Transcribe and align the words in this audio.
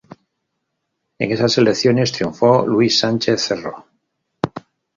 En 1.19 1.31
esas 1.31 1.59
elecciones 1.59 2.11
triunfó 2.11 2.65
Luis 2.65 2.97
Sánchez 2.97 3.39
Cerro. 3.49 3.85